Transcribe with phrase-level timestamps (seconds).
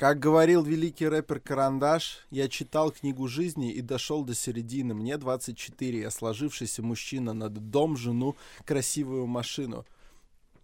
[0.00, 4.94] Как говорил великий рэпер Карандаш, я читал книгу жизни и дошел до середины.
[4.94, 8.34] Мне 24, я сложившийся мужчина, над дом, жену,
[8.64, 9.84] красивую машину.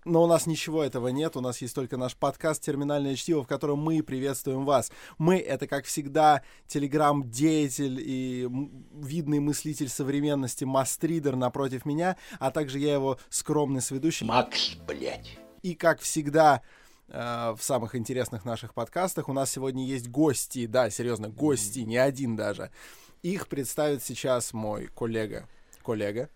[0.07, 3.47] Но у нас ничего этого нет, у нас есть только наш подкаст «Терминальное чтиво», в
[3.47, 4.91] котором мы приветствуем вас.
[5.19, 8.49] Мы— это, как всегда, телеграм-деятель и
[8.95, 14.25] видный мыслитель современности Мастридер напротив меня, а также я его скромный сведущий.
[14.25, 15.37] Макс, блядь.
[15.61, 16.63] И, как всегда,
[17.09, 19.29] в самых интересных наших подкастах.
[19.29, 22.71] У нас сегодня есть гости, да, серьезно, гости, не один даже.
[23.23, 25.49] Их представит сейчас мой коллега.
[25.85, 26.29] Коллега.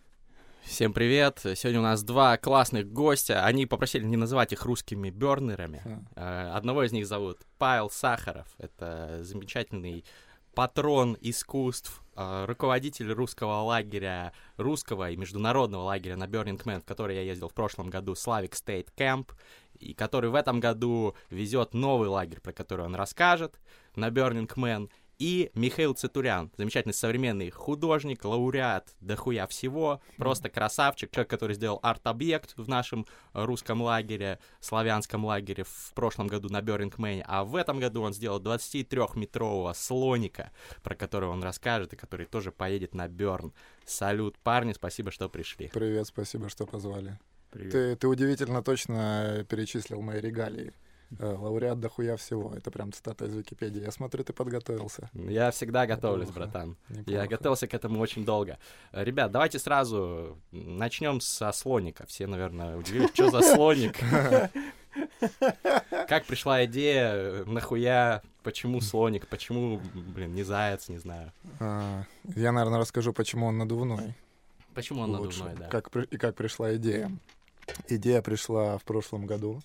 [0.62, 1.40] Всем привет!
[1.42, 3.44] Сегодня у нас два классных гостя.
[3.44, 6.06] Они попросили не называть их русскими бернерами.
[6.14, 6.56] А.
[6.56, 8.46] Одного из них зовут Павел Сахаров.
[8.58, 10.04] Это замечательный
[10.54, 17.16] патрон искусств, э, руководитель русского лагеря, русского и международного лагеря на Burning Man, в который
[17.16, 19.30] я ездил в прошлом году, Slavic State Camp
[19.80, 23.58] и который в этом году везет новый лагерь, про который он расскажет,
[23.96, 24.90] на Burning Man,
[25.20, 32.54] и Михаил Цитурян, замечательный современный художник, лауреат дохуя всего, просто красавчик, человек, который сделал арт-объект
[32.56, 37.78] в нашем русском лагере, славянском лагере в прошлом году на Burning Man, а в этом
[37.78, 40.52] году он сделал 23-метрового слоника,
[40.82, 43.52] про которого он расскажет и который тоже поедет на Берн.
[43.84, 45.68] Салют, парни, спасибо, что пришли.
[45.68, 47.18] Привет, спасибо, что позвали.
[47.50, 47.72] Привет.
[47.72, 50.72] Ты, ты удивительно точно перечислил мои регалии.
[51.18, 52.54] Э, лауреат дохуя всего.
[52.54, 53.82] Это прям цитата из Википедии.
[53.82, 55.10] Я смотрю, ты подготовился.
[55.14, 56.50] Я всегда готовлюсь, Неплохо.
[56.50, 56.76] братан.
[56.88, 57.10] Неплохо.
[57.10, 58.58] Я готовился к этому очень долго.
[58.92, 62.06] Ребят, давайте сразу начнем со слоника.
[62.06, 63.96] Все, наверное, удивились, что за слоник.
[66.08, 71.32] Как пришла идея, нахуя, почему слоник, почему, блин, не заяц, не знаю.
[71.58, 72.04] А,
[72.36, 74.14] я, наверное, расскажу, почему он надувной.
[74.74, 75.68] Почему он надувной, да.
[75.68, 77.10] Как, и как пришла идея.
[77.88, 79.60] Идея пришла в прошлом году,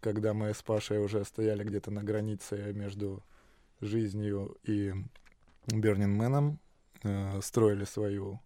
[0.00, 3.22] когда мы с Пашей уже стояли где-то на границе между
[3.80, 4.92] жизнью и
[5.66, 6.56] Man,
[7.02, 8.40] э, строили свою,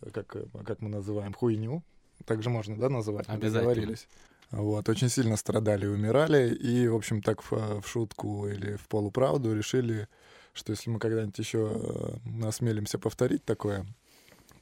[0.00, 1.82] э, как, как мы называем, хуйню.
[2.24, 3.28] Также можно, да, называть?
[3.28, 4.08] Мы договорились.
[4.50, 8.86] Вот, очень сильно страдали и умирали, и, в общем, так в, в шутку или в
[8.88, 10.06] полуправду решили,
[10.52, 13.84] что если мы когда-нибудь еще э, осмелимся повторить такое,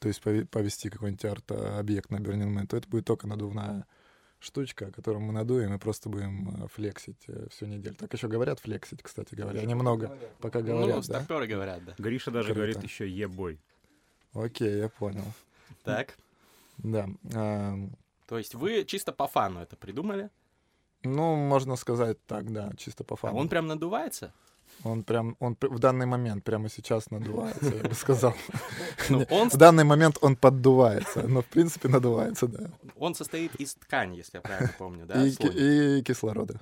[0.03, 3.87] то есть повести какой-нибудь арт-объект на Burning Man, то это будет только надувная
[4.41, 7.95] штучка, которую мы надуем и просто будем э, флексить э, всю неделю.
[7.95, 9.61] Так еще говорят флексить, кстати говоря.
[9.61, 10.37] Они много говорят.
[10.39, 11.45] пока ну, говорят, ну, да?
[11.45, 11.95] говорят, да.
[11.97, 12.59] Гриша даже Круто.
[12.59, 13.61] говорит еще ебой.
[14.33, 15.23] Окей, я понял.
[15.85, 16.17] Так.
[16.79, 17.07] Да.
[17.33, 17.77] А...
[18.27, 20.29] То есть вы чисто по фану это придумали?
[21.03, 23.37] Ну, можно сказать так, да, чисто по фану.
[23.37, 24.33] А он прям надувается?
[24.83, 28.35] Он прям, он в данный момент, прямо сейчас надувается, я бы сказал.
[29.09, 29.49] Ну, он...
[29.49, 32.71] В данный момент он поддувается, но в принципе надувается, да.
[32.97, 35.25] Он состоит из ткани, если я правильно помню, да?
[35.25, 35.29] И,
[35.99, 36.61] и кислорода.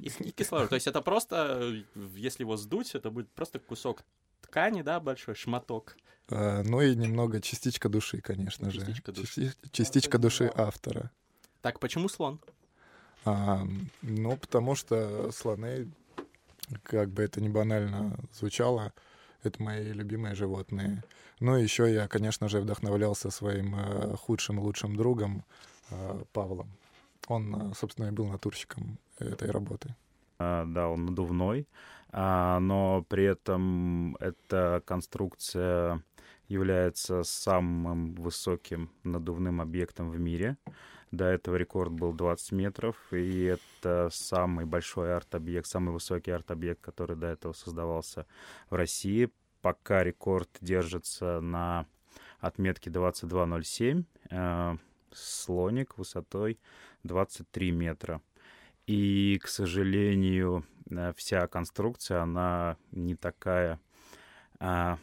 [0.00, 0.68] И, и кислород.
[0.68, 1.74] То есть это просто,
[2.14, 4.04] если его сдуть, это будет просто кусок
[4.40, 5.96] ткани, да, большой шматок.
[6.30, 9.20] А, ну и немного частичка души, конечно частичка же.
[9.20, 9.44] Души.
[9.44, 11.10] Части, частичка души автора.
[11.60, 12.40] Так, почему слон?
[13.24, 13.66] А,
[14.02, 15.88] ну, потому что слоны
[16.82, 18.92] как бы это ни банально звучало,
[19.42, 21.02] это мои любимые животные.
[21.40, 25.44] Ну еще я, конечно же, вдохновлялся своим э, худшим лучшим другом
[25.90, 26.70] э, Павлом.
[27.26, 29.94] Он, э, собственно, и был натурщиком этой работы.
[30.38, 31.66] А, да, он надувной,
[32.10, 36.02] а, но при этом эта конструкция
[36.48, 40.56] является самым высоким надувным объектом в мире.
[41.12, 47.16] До этого рекорд был 20 метров, и это самый большой арт-объект, самый высокий арт-объект, который
[47.16, 48.26] до этого создавался
[48.70, 49.30] в России.
[49.60, 51.86] Пока рекорд держится на
[52.40, 54.76] отметке 22.07, э,
[55.12, 56.58] слоник высотой
[57.02, 58.22] 23 метра.
[58.86, 63.78] И, к сожалению, э, вся конструкция, она не такая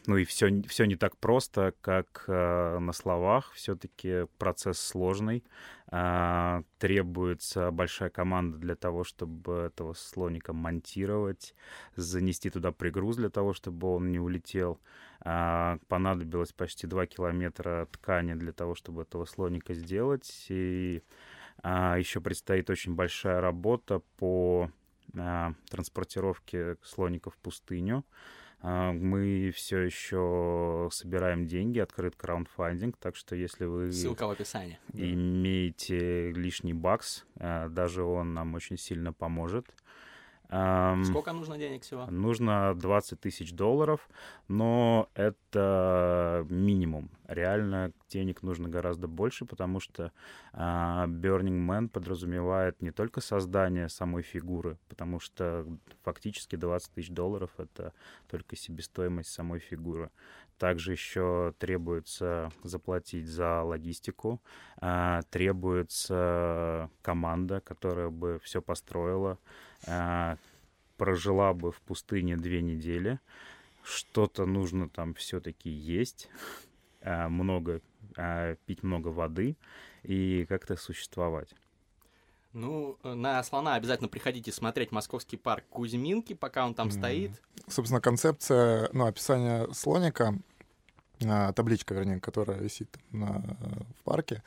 [0.06, 3.52] ну и все, все не так просто, как а, на словах.
[3.52, 5.44] Все-таки процесс сложный.
[5.88, 11.54] А, требуется большая команда для того, чтобы этого слоника монтировать,
[11.94, 14.80] занести туда пригруз для того, чтобы он не улетел.
[15.20, 20.46] А, понадобилось почти 2 километра ткани для того, чтобы этого слоника сделать.
[20.48, 21.02] И
[21.62, 24.70] а, еще предстоит очень большая работа по
[25.18, 28.04] а, транспортировке слоника в пустыню.
[28.62, 34.78] А, мы все еще собираем деньги, открыт краундфандинг, так что если вы Ссылка в описании.
[34.92, 39.66] имеете лишний бакс, а, даже он нам очень сильно поможет.
[40.50, 42.06] Сколько нужно денег всего?
[42.06, 44.08] Нужно 20 тысяч долларов,
[44.48, 47.10] но это минимум.
[47.28, 50.12] Реально денег нужно гораздо больше, потому что
[50.52, 55.64] uh, Burning Man подразумевает не только создание самой фигуры, потому что
[56.02, 57.92] фактически 20 тысяч долларов— это
[58.28, 60.10] только себестоимость самой фигуры.
[60.60, 64.42] Также еще требуется заплатить за логистику,
[64.82, 69.38] uh, требуется команда, которая бы все построила,
[69.86, 70.36] а,
[70.98, 73.20] прожила бы в пустыне две недели,
[73.82, 76.28] что-то нужно там все-таки есть,
[77.00, 77.80] а, много,
[78.18, 79.56] а, пить много воды
[80.02, 81.54] и как-то существовать.
[82.52, 86.92] Ну, на слона обязательно приходите смотреть Московский парк Кузьминки, пока он там mm.
[86.92, 87.42] стоит.
[87.68, 90.34] Собственно, концепция, ну, описание слоника,
[91.54, 93.56] табличка, вернее, которая висит на,
[93.98, 94.42] в парке,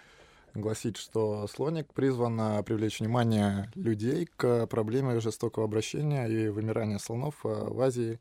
[0.53, 7.47] гласит, что слоник призван привлечь внимание людей к проблеме жестокого обращения и вымирания слонов э,
[7.49, 8.19] в Азии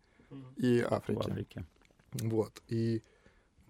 [0.57, 1.21] и Африке.
[1.21, 1.65] В Африке.
[2.13, 2.63] Вот.
[2.69, 3.03] И,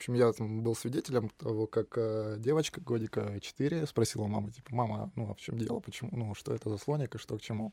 [0.02, 5.12] общем, я там был свидетелем того, как э, девочка годика 4 спросила маму, типа, мама,
[5.14, 7.72] ну, а в чем дело, почему, ну, что это за слоник и что к чему.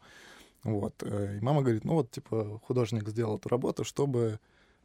[0.63, 1.01] Вот.
[1.01, 4.39] Э, и мама говорит, ну, вот, типа, художник сделал эту работу, чтобы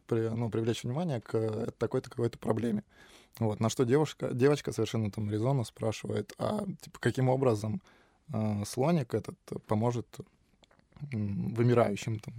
[0.08, 2.82] ну, привлечь внимание к такой-то какой-то проблеме.
[3.38, 7.82] Вот, на что девушка, девочка совершенно там резонно спрашивает, а типа, каким образом
[8.32, 9.36] э, слоник этот
[9.66, 10.06] поможет
[11.12, 12.34] вымирающим, там,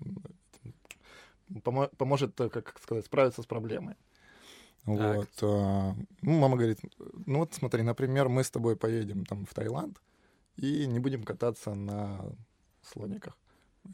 [0.00, 3.96] э, помо поможет, как сказать, справиться с проблемой.
[4.96, 5.28] Вот.
[5.42, 6.78] Э, ну, мама говорит,
[7.26, 10.00] ну вот смотри, например, мы с тобой поедем там в Таиланд
[10.56, 12.20] и не будем кататься на
[12.82, 13.36] слониках.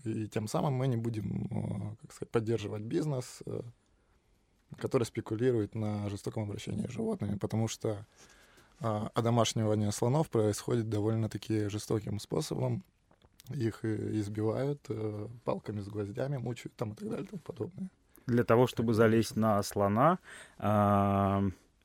[0.05, 3.61] И тем самым мы не будем, э, как сказать, поддерживать бизнес, э,
[4.76, 8.06] который спекулирует на жестоком обращении с животными, потому что
[8.81, 12.82] а, одомашнивание слонов происходит довольно-таки жестоким способом.
[13.50, 17.91] Их избивают э, палками с гвоздями, мучают там и так далее и тому подобное.
[18.26, 20.19] Для того, чтобы залезть на слона,
[20.59, 21.43] а,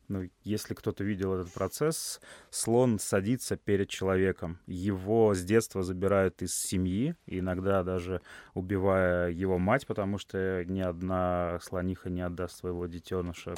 [0.09, 2.19] ну, если кто-то видел этот процесс,
[2.49, 4.57] слон садится перед человеком.
[4.65, 8.21] Его с детства забирают из семьи, иногда даже
[8.55, 13.53] убивая его мать, потому что ни одна слониха не отдаст своего детеныша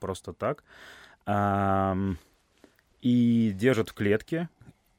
[0.00, 0.64] просто так.
[3.00, 4.48] И держат в клетке,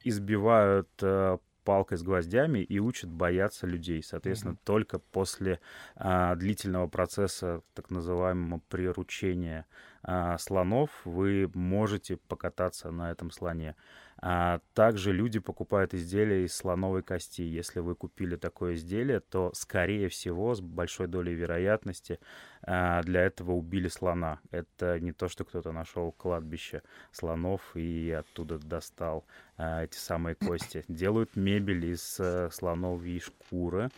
[0.02, 4.02] избивают э, палкой с гвоздями и учат бояться людей.
[4.02, 4.64] Соответственно, mm-hmm.
[4.64, 5.60] только после
[5.96, 9.66] а, длительного процесса так называемого приручения
[10.02, 13.76] а, слонов вы можете покататься на этом слоне.
[14.22, 17.40] А также люди покупают изделия из слоновой кости.
[17.40, 22.20] Если вы купили такое изделие, то, скорее всего, с большой долей вероятности
[22.62, 24.40] а, для этого убили слона.
[24.50, 26.82] Это не то, что кто-то нашел кладбище
[27.12, 29.24] слонов и оттуда достал
[29.56, 30.84] а, эти самые кости.
[30.88, 33.88] Делают мебель из а, слоновьей шкуры.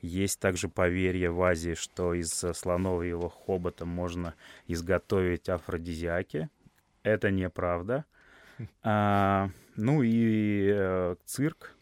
[0.00, 4.34] Есть также поверье в Азии, что из слоновьего хобота можно
[4.68, 6.48] изготовить афродизиаки.
[7.02, 8.06] Это неправда.
[8.82, 11.72] А, ну и э, цирк.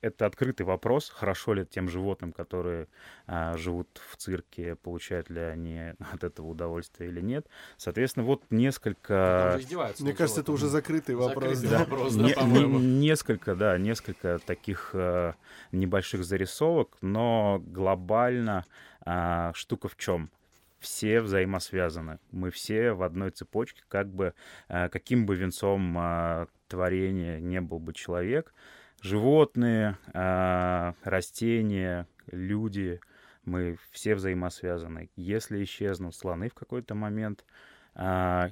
[0.00, 2.88] Это открытый вопрос, хорошо ли тем животным, которые
[3.28, 5.78] а, живут в цирке, получают ли они
[6.12, 7.46] от этого удовольствие или нет.
[7.76, 9.60] Соответственно, вот несколько...
[10.00, 11.56] Мне кажется, это уже закрытый вопрос.
[11.56, 11.78] Закрытый да.
[11.78, 12.80] вопрос, да, по-моему.
[12.80, 15.34] Несколько, да, несколько таких а,
[15.70, 18.64] небольших зарисовок, но глобально
[19.02, 20.32] а, штука в чем?
[20.82, 22.18] Все взаимосвязаны.
[22.32, 24.34] Мы все в одной цепочке, как бы
[24.68, 28.52] э, каким бы венцом э, творения не был бы человек,
[29.00, 33.00] животные, э, растения, люди,
[33.44, 35.10] мы все взаимосвязаны.
[35.16, 37.44] Если исчезнут слоны в какой-то момент,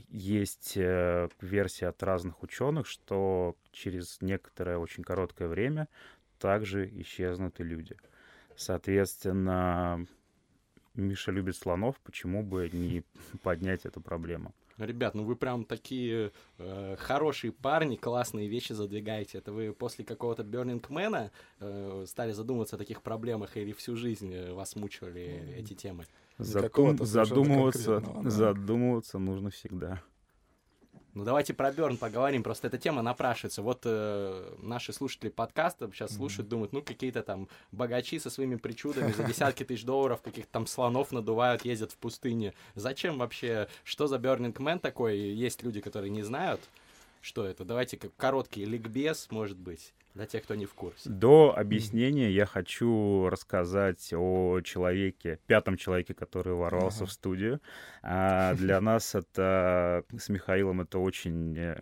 [0.09, 5.89] есть версия от разных ученых, что через некоторое очень короткое время
[6.39, 7.97] также исчезнут и люди.
[8.57, 10.07] Соответственно,
[10.95, 13.05] Миша любит слонов, почему бы не
[13.43, 14.55] поднять эту проблему?
[14.79, 19.39] Ребят, ну вы прям такие э, хорошие парни, классные вещи задвигаете.
[19.39, 21.31] Это вы после какого-то Burning Man
[21.61, 26.07] э, стали задумываться о таких проблемах или всю жизнь э, вас мучили эти темы?
[26.39, 26.97] Задум...
[26.99, 28.31] Задумываться, да.
[28.31, 30.03] задумываться нужно всегда.
[31.15, 33.63] Ну давайте про Берн поговорим, просто эта тема напрашивается.
[33.63, 36.17] Вот э, наши слушатели подкаста сейчас mm-hmm.
[36.17, 40.69] слушают, думают, ну какие-то там богачи со своими причудами за десятки тысяч долларов каких-то там
[40.69, 42.55] слонов надувают, ездят в пустыне.
[42.77, 43.69] Зачем вообще?
[43.83, 45.19] Что за Burning Man такой?
[45.19, 46.61] Есть люди, которые не знают,
[47.21, 47.65] что это.
[47.65, 49.93] Давайте как короткий ликбез, может быть.
[50.15, 51.09] Для тех, кто не в курсе.
[51.09, 57.07] До объяснения я хочу рассказать о человеке, пятом человеке, который ворвался ага.
[57.07, 57.61] в студию.
[58.03, 61.81] А для нас это с Михаилом это очень э,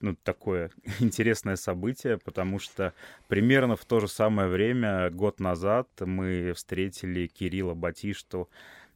[0.00, 0.70] ну, такое
[1.00, 2.92] интересное событие, потому что
[3.28, 8.48] примерно в то же самое время, год назад, мы встретили Кирилла Батишту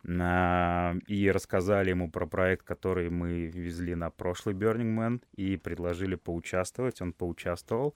[0.06, 6.14] а, и рассказали ему про проект, который мы везли на прошлый Burning Man, и предложили
[6.14, 7.00] поучаствовать.
[7.00, 7.94] Он поучаствовал.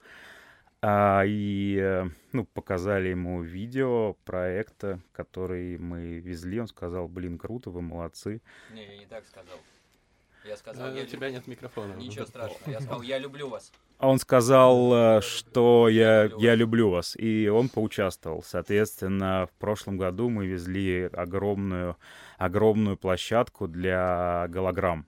[0.81, 6.59] А, и э, ну, показали ему видео проекта, который мы везли.
[6.61, 8.41] Он сказал, блин, круто, вы молодцы.
[8.73, 9.57] Не, я не так сказал.
[10.45, 11.93] Я сказал, А, я У тебя нет микрофона.
[11.95, 12.71] Ничего страшного.
[12.71, 13.73] Я сказал, я люблю вас.
[13.97, 16.59] А Он сказал, э, что я, люблю я вас.
[16.59, 18.41] люблю вас, и он поучаствовал.
[18.41, 21.97] Соответственно, в прошлом году мы везли огромную,
[22.37, 25.05] огромную площадку для голограмм.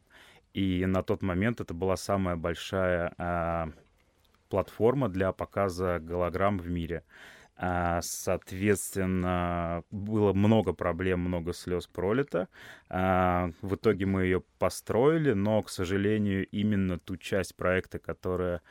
[0.54, 3.70] И на тот момент это была самая большая а,
[4.52, 7.04] платформа для показа голограмм в мире.
[7.58, 12.48] А, Соответственно, было много проблем, много слез пролито.
[12.90, 18.62] А, В итоге мы ее построили, но, к сожалению, именно ту часть проекта, которая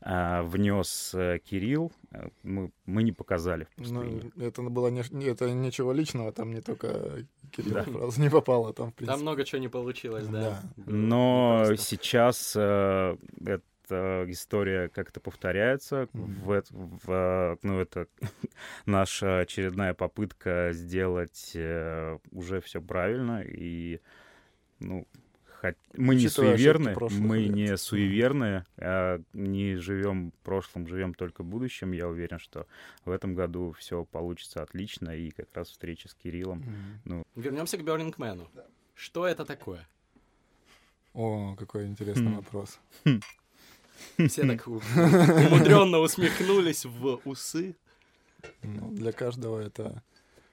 [0.00, 3.66] а, внес э, Кирилл, э, мы, мы не показали.
[3.78, 4.02] Ну,
[4.40, 7.82] это было не, это ничего личного, там не только Кирилл Да.
[7.82, 9.12] фраза не попала, там, в принципе.
[9.12, 10.40] Там много чего не получилось, да.
[10.40, 10.62] Да.
[10.86, 13.16] Но сейчас э,
[13.88, 16.08] эта история как-то повторяется.
[16.12, 16.34] Мгм.
[16.34, 18.06] В, в, э, ну, это
[18.86, 23.42] наша очередная попытка сделать э, уже все правильно.
[23.42, 24.00] И
[24.80, 25.06] ну,
[25.62, 27.54] хот- мы не суеверны, мы лет.
[27.54, 31.92] не суеверны, а не живем прошлым, живем только будущим.
[31.92, 32.66] Я уверен, что
[33.04, 35.10] в этом году все получится отлично.
[35.10, 36.64] И как раз встреча с Кириллом.
[37.04, 37.24] Мгм.
[37.34, 38.46] Вернемся к Burning Man.
[38.94, 39.86] Что это такое?
[41.14, 42.36] О, какой интересный Хм.
[42.36, 42.80] вопрос.
[44.28, 47.74] Все так умудренно усмехнулись в усы.
[48.62, 50.02] Ну, для каждого это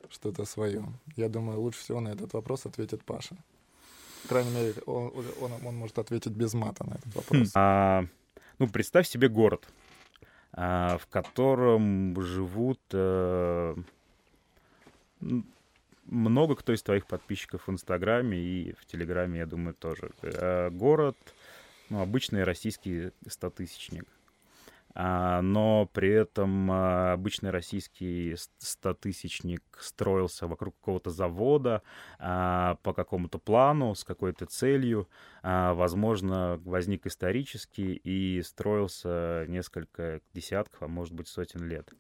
[0.10, 0.86] что-то свое.
[1.16, 3.36] Я думаю, лучше всего на этот вопрос ответит Паша.
[4.24, 5.12] По крайней мере, он,
[5.42, 7.52] он, он может ответить без мата на этот вопрос.
[7.56, 8.06] А,
[8.58, 9.68] ну, представь себе город,
[10.52, 13.86] а, в котором живут м,
[16.06, 20.12] много кто из твоих подписчиков в Инстаграме и в Телеграме, я думаю, тоже.
[20.22, 21.18] Э, город,
[21.90, 24.06] ну, обычный российский стотысячник.
[24.98, 31.82] А, но при этом а, обычный российский стотысячник строился вокруг какого-то завода
[32.18, 35.10] а, по какому-то плану, с какой-то целью,
[35.44, 41.94] а, возможно, возник исторически и строился несколько десятков, а может быть сотен лет.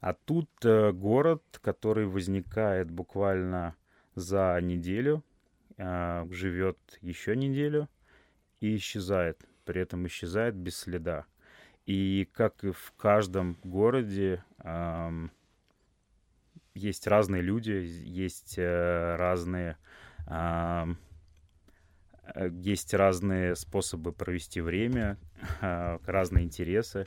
[0.00, 3.74] А тут э, город, который возникает буквально
[4.16, 5.24] за неделю,
[5.78, 7.88] а, живет еще неделю
[8.64, 9.44] и исчезает.
[9.66, 11.26] При этом исчезает без следа.
[11.84, 15.30] И как и в каждом городе, ам,
[16.74, 19.76] есть разные люди, есть э, разные
[20.26, 20.86] э,
[22.52, 25.18] есть разные способы провести время,
[25.60, 27.06] а, разные интересы.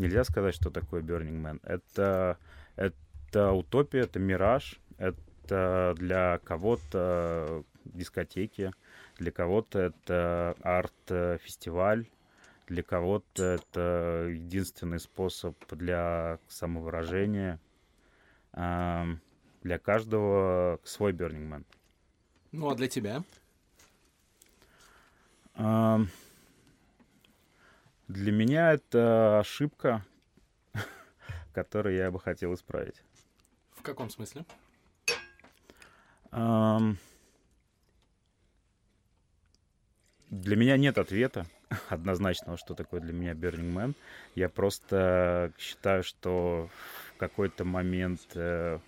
[0.00, 1.60] Нельзя сказать, что такое Burning Man.
[1.62, 2.36] Это,
[2.74, 7.64] это утопия, это мираж, это для кого-то
[7.96, 8.72] дискотеки,
[9.18, 12.06] для кого-то это арт-фестиваль,
[12.66, 17.60] для кого-то это единственный способ для самовыражения.
[18.52, 19.20] Ам,
[19.62, 21.64] Для каждого свой Burning Man.
[22.52, 23.22] Ну, а для тебя?
[25.54, 26.08] Ам,
[28.08, 30.04] Для меня это ошибка,
[31.54, 33.02] которую я бы хотел исправить.
[33.74, 34.44] В каком смысле?
[36.30, 36.98] Ам,
[40.30, 41.46] Для меня нет ответа
[41.88, 43.94] однозначного, что такое для меня Burning Man.
[44.34, 46.68] Я просто считаю, что
[47.14, 48.78] в какой-то момент э,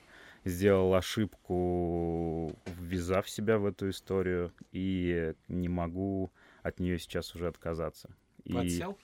[0.45, 6.31] сделал ошибку, ввязав себя в эту историю, и не могу
[6.63, 8.11] от нее сейчас уже отказаться.
[8.45, 8.99] И- Подсел?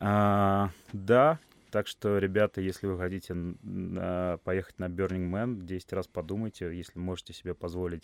[0.00, 1.38] а, да,
[1.70, 6.98] так что, ребята, если вы хотите на- поехать на Burning Man, 10 раз подумайте, если
[6.98, 8.02] можете себе позволить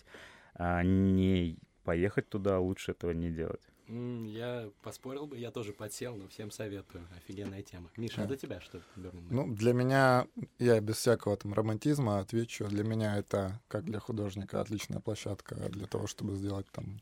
[0.57, 3.61] а, не поехать туда, лучше этого не делать.
[3.87, 7.07] М, Я поспорил бы, я тоже подсел, но всем советую.
[7.17, 7.89] Офигенная тема.
[7.95, 8.81] Миша, а для тебя что?
[9.29, 10.27] Ну, для меня,
[10.57, 15.85] я без всякого там романтизма отвечу, для меня это, как для художника, отличная площадка для
[15.85, 16.99] того, чтобы сделать там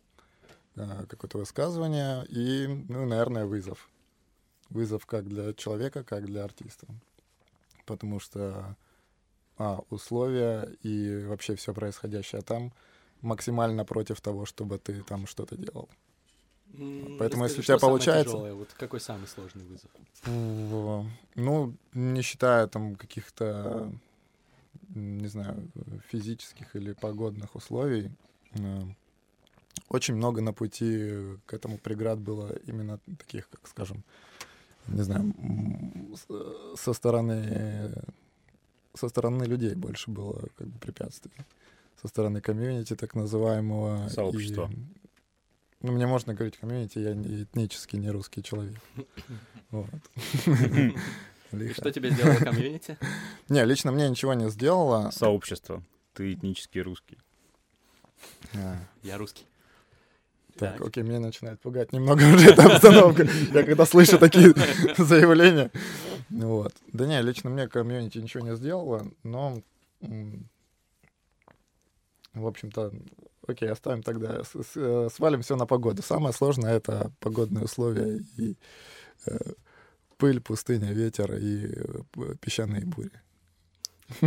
[0.76, 3.90] э, какое-то высказывание и, ну, наверное, вызов.
[4.70, 6.88] Вызов как для человека, как для артиста.
[7.86, 8.76] Потому что
[9.58, 12.74] а, условия и вообще все происходящее там
[13.24, 15.90] максимально против того, чтобы ты там что-то делал.
[17.20, 18.54] Поэтому, расскажи, если у тебя получается- тяжелое?
[18.54, 19.90] Вот какой самый сложный вызов?
[21.36, 23.92] Ну, не считая там каких-то,
[24.90, 25.68] не знаю,
[26.12, 28.12] физических или погодных условий,
[28.56, 28.82] э,
[29.90, 34.04] очень много на пути к этому преград было именно таких, как скажем,
[34.88, 35.34] не знаю,
[36.76, 37.94] со стороны
[38.96, 41.32] со стороны людей больше было как бы препятствий.
[42.04, 44.10] Со стороны комьюнити так называемого.
[44.10, 44.70] Сообщества.
[44.70, 44.76] И,
[45.82, 48.80] ну, мне можно говорить комьюнити, я этнически не русский человек.
[49.72, 49.90] Вот.
[51.52, 52.96] И что тебе сделало комьюнити?
[53.50, 55.10] Не, лично мне ничего не сделало.
[55.10, 55.82] Сообщество.
[56.14, 57.18] Ты этнически русский.
[58.54, 58.78] А.
[59.02, 59.46] Я русский.
[60.58, 63.28] Так, так, окей, меня начинает пугать немного уже эта обстановка.
[63.52, 64.54] Я когда слышу такие
[64.98, 65.72] заявления.
[66.30, 66.76] Вот.
[66.92, 69.60] Да не, лично мне комьюнити ничего не сделала, но
[72.34, 72.92] в общем-то,
[73.48, 74.42] окей, оставим тогда,
[74.76, 76.02] э, свалим все на погоду.
[76.02, 78.58] Самое сложное— это погодные условия и
[79.26, 79.38] э,
[80.18, 83.12] пыль, пустыня, ветер и э, песчаные бури.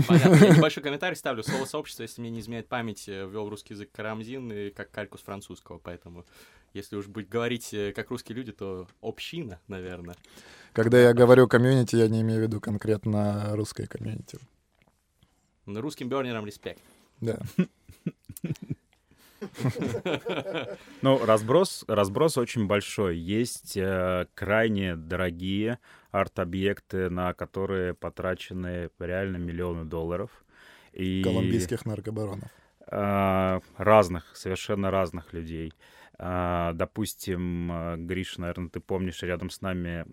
[0.07, 0.35] Понятно.
[0.35, 1.43] Я небольшой комментарий ставлю.
[1.43, 5.23] Слово сообщество, если мне не изменяет память, ввел русский язык Карамзин и как кальку с
[5.23, 5.79] французского.
[5.79, 6.25] Поэтому,
[6.73, 10.17] если уж быть говорить как русские люди, то община, наверное.
[10.73, 14.39] Когда я говорю комьюнити, я не имею в виду конкретно русское комьюнити.
[15.67, 16.81] Русским бернерам респект.
[17.21, 17.39] Да.
[21.03, 23.19] Ну, разброс, разброс очень большой.
[23.19, 25.79] Есть э, крайне дорогие
[26.11, 30.31] арт-объекты, на которые потрачены реально миллионы долларов.
[30.93, 32.49] И, Колумбийских наркобаронов.
[32.91, 35.73] Э, разных, совершенно разных людей.
[36.19, 40.05] Uh, допустим, э, Гриш, наверное, ты помнишь, рядом с нами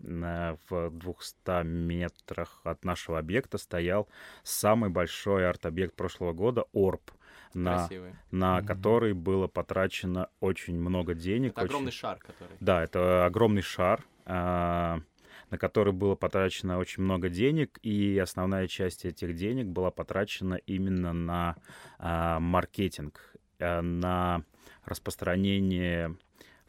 [0.68, 4.10] в 200 метрах от нашего объекта стоял
[4.44, 7.12] самый большой арт-объект прошлого года— Орб
[7.54, 7.90] на,
[8.32, 8.66] на mm-hmm.
[8.66, 11.52] который было потрачено очень много денег.
[11.52, 11.70] Это очень...
[11.70, 12.58] огромный шар, который.
[12.60, 15.00] Да, это огромный шар, а,
[15.50, 21.14] на который было потрачено очень много денег, и основная часть этих денег была потрачена именно
[21.14, 21.56] на
[22.00, 24.44] а, маркетинг, а, на
[24.86, 26.16] распространение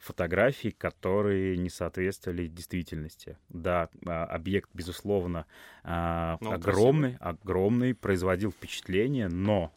[0.04, 3.38] фотографий, которые не соответствовали действительности.
[3.48, 5.46] Да, а, объект, безусловно,
[5.82, 7.38] а, ну, огромный, красивый.
[7.40, 9.72] огромный, производил впечатление, но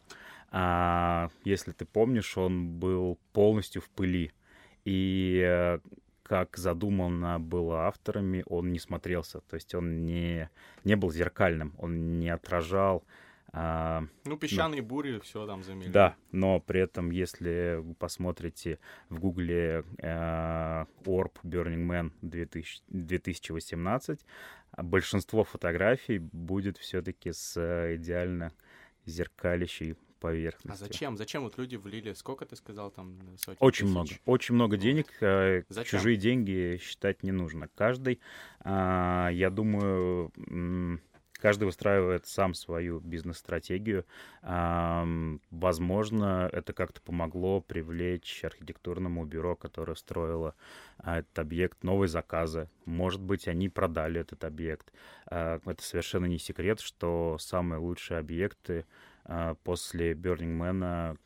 [0.50, 4.32] а, если ты помнишь, он был полностью в пыли.
[4.84, 5.80] И э,
[6.22, 9.40] как задумано было авторами, он не смотрелся.
[9.40, 10.48] То есть он не,
[10.84, 13.04] не был зеркальным, он не отражал...
[13.52, 15.90] А, ну, песчаные ну, бури, все там замели.
[15.90, 24.20] Да, но при этом, если вы посмотрите в гугле э, Orb Burning Man 2000, 2018,
[24.76, 28.52] большинство фотографий будет все-таки с э, идеально
[29.06, 30.84] зеркалящей поверхности.
[30.84, 31.16] А зачем?
[31.16, 32.12] Зачем вот люди влили?
[32.12, 33.18] Сколько ты сказал там?
[33.38, 33.90] Сотни очень тысяч?
[33.90, 34.10] много.
[34.26, 35.06] Очень много денег.
[35.22, 35.98] Э, зачем?
[35.98, 37.68] Чужие деньги считать не нужно.
[37.74, 38.20] Каждый,
[38.60, 40.32] а, я думаю,
[41.40, 44.04] каждый выстраивает сам свою бизнес-стратегию.
[45.50, 50.54] Возможно, это как-то помогло привлечь архитектурному бюро, которое строило
[50.98, 52.68] а, этот объект, новые заказы.
[52.84, 54.92] Может быть, они продали этот объект.
[55.26, 58.86] А, это совершенно не секрет, что самые лучшие объекты
[59.24, 61.18] а, после Burning Man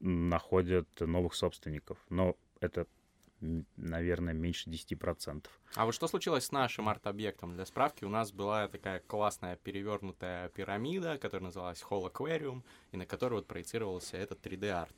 [0.00, 1.98] находят новых собственников.
[2.08, 2.86] Но это,
[3.40, 5.46] наверное, меньше 10%.
[5.74, 7.54] А вот что случилось с нашим арт-объектом?
[7.54, 13.06] Для справки, у нас была такая классная перевернутая пирамида, которая называлась Hall Aquarium, и на
[13.06, 14.94] которой вот проецировался этот 3D-арт.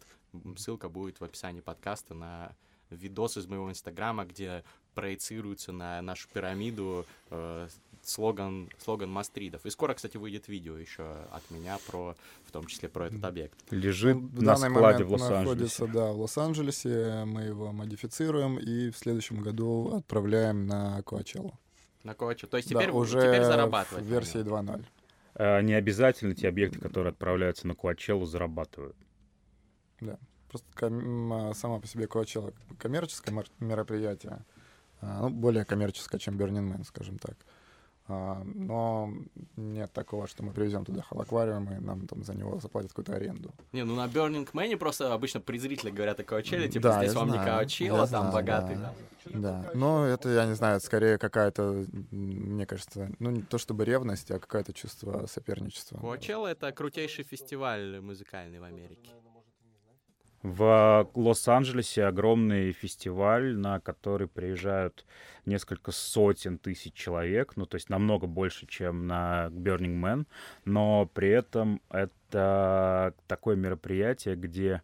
[0.57, 2.57] Ссылка будет в описании подкаста на
[2.91, 7.69] видос из моего инстаграма, где проецируется на нашу пирамиду э,
[8.03, 9.65] слоган, слоган Мастридов.
[9.65, 13.55] И скоро, кстати, выйдет видео еще от меня про, в том числе про этот объект.
[13.71, 15.43] Лежит в на данный складе в Лос-Анджелесе.
[15.43, 17.25] находится, да, в Лос-Анджелесе.
[17.25, 21.59] Мы его модифицируем и в следующем году отправляем на Коачеллу.
[22.03, 22.51] На Коачеллу.
[22.51, 24.05] То есть теперь, да, уже теперь зарабатывать.
[24.05, 24.85] в версии 2.0.
[25.35, 28.97] А, не обязательно те объекты, которые отправляются на Коачеллу, зарабатывают.
[30.01, 30.19] Да.
[30.49, 34.45] Просто ком- а, сама по себе Коачелла коммерческое мероприятие.
[35.01, 37.37] А, ну, более коммерческое, чем Burning Man, скажем так.
[38.45, 39.13] Но
[39.57, 43.53] нет такого, что мы привезем туда холоквариум, и нам там за него заплатят какую-то аренду.
[43.73, 47.29] Не, ну на Burning Man просто обычно презрительно говорят о Коачелле, типа да, здесь вам
[47.29, 48.77] знаю, не Коачелла, там знаю, богатый.
[48.77, 48.93] Да.
[49.27, 53.85] да, но это, я не знаю, это скорее какая-то, мне кажется, ну не то чтобы
[53.85, 55.99] ревность, а какое-то чувство соперничества.
[55.99, 59.11] Коачелла— это крутейший фестиваль музыкальный в Америке.
[60.43, 65.07] В Лос-Анджелесе огромный фестиваль, на который приезжают
[65.47, 70.27] несколько сотен тысяч человек, ну, то есть намного больше, чем на Burning Man,
[70.65, 74.83] но при этом это такое мероприятие, где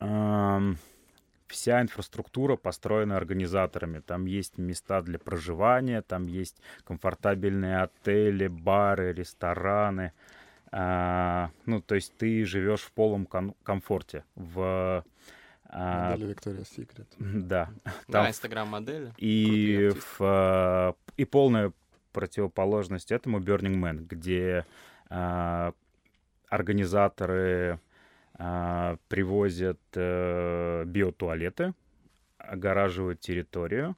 [0.00, 0.78] эм,
[1.46, 4.00] вся инфраструктура построена организаторами.
[4.00, 10.12] Там есть места для проживания, там есть комфортабельные отели, бары, рестораны,
[10.72, 14.24] а, ну, то есть ты живешь в полном ком- комфорте.
[14.34, 15.04] В
[15.74, 17.06] А, Модель Victoria's Secret.
[17.18, 17.68] да.
[17.84, 19.12] Да, Там инстаграм-модели.
[19.18, 21.72] и, в, а, и полная
[22.12, 24.66] противоположность этому Burning Man, где
[25.08, 25.72] а,
[26.48, 27.80] организаторы
[28.34, 31.74] а, привозят э, биотуалеты,
[32.38, 33.96] огораживают территорию,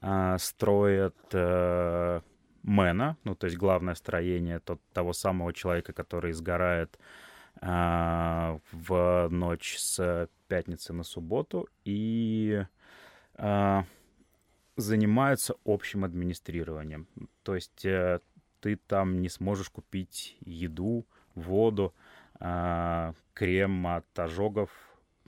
[0.00, 2.20] а, строят э,
[2.62, 6.98] мэна, ну то есть главное строение тот, того самого человека, который сгорает
[7.60, 12.64] а, в ночь с пятницы на субботу и
[13.34, 13.84] а,
[14.76, 17.08] занимаются общим администрированием.
[17.42, 18.20] То есть э,
[18.60, 21.94] ты там не сможешь купить еду, воду,
[22.40, 24.70] а, крем от ожогов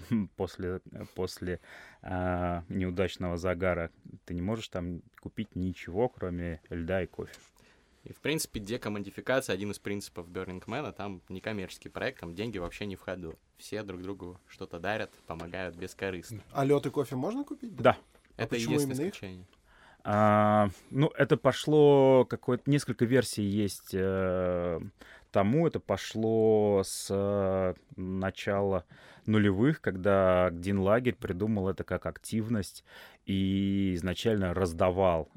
[0.36, 0.80] после,
[1.14, 1.60] после
[2.02, 3.90] а, неудачного загара.
[4.24, 7.34] Ты не можешь там купить ничего, кроме льда и кофе.
[8.04, 12.86] И, в принципе, декомодификация один из принципов Burning Man, там некоммерческий проект, там деньги вообще
[12.86, 13.38] не в ходу.
[13.58, 16.42] Все друг другу что-то дарят, помогают бескорыстно.
[16.52, 17.76] А лед и кофе можно купить?
[17.76, 17.98] Да.
[18.36, 19.46] А Это почему единственное исключение.
[20.02, 24.80] А, ну, это пошло какое-то несколько версий есть э,
[25.30, 25.66] тому.
[25.66, 28.84] Это пошло с э, начала
[29.26, 32.84] нулевых, когда один лагерь придумал это как активность
[33.26, 35.28] и изначально раздавал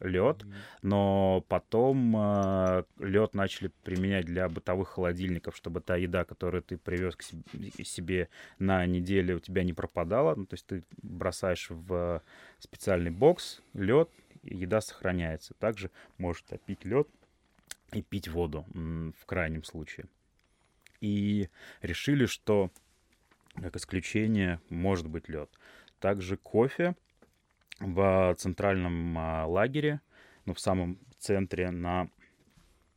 [0.00, 0.44] лед,
[0.82, 7.22] но потом лед начали применять для бытовых холодильников, чтобы та еда, которую ты привез к
[7.22, 10.34] себе, на неделю, у тебя не пропадала.
[10.34, 12.22] Ну, то есть ты бросаешь в
[12.58, 14.08] специальный бокс лед,
[14.42, 15.54] еда сохраняется.
[15.54, 17.06] Также можешь топить лед
[17.92, 20.06] и пить воду в крайнем случае.
[21.00, 21.48] И
[21.82, 22.70] решили, что
[23.54, 25.50] как исключение может быть лед.
[25.98, 26.94] Также кофе
[27.78, 30.00] в центральном а, лагере,
[30.44, 32.10] ну, в самом центре, на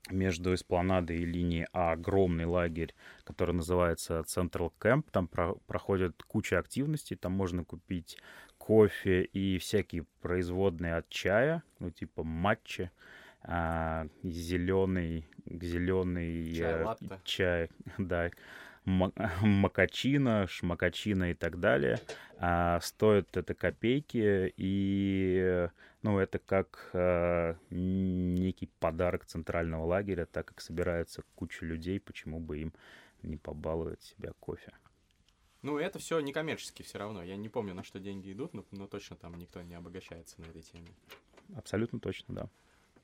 [0.09, 5.05] между эспланадой и линией А огромный лагерь, который называется Central Camp.
[5.11, 7.15] Там про- проходит куча активностей.
[7.15, 8.17] Там можно купить
[8.57, 12.91] кофе и всякие производные от чая, ну, типа матчи,
[13.43, 17.21] а, зеленый, зеленый Чай э, латте.
[17.23, 18.31] чай, да,
[18.85, 21.99] ма- макачино, шмакачино и так далее.
[22.37, 25.69] А, стоит это копейки, и
[26.01, 32.59] ну, это как э, некий подарок центрального лагеря, так как собирается куча людей, почему бы
[32.59, 32.73] им
[33.21, 34.73] не побаловать себя кофе.
[35.61, 37.23] Ну, это все некоммерчески все равно.
[37.23, 40.45] Я не помню, на что деньги идут, но, но точно там никто не обогащается на
[40.45, 40.89] этой теме.
[41.55, 42.49] Абсолютно точно, да.